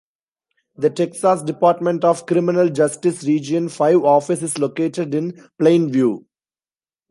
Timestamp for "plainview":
5.61-6.23